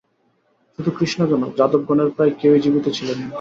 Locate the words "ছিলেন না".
2.97-3.27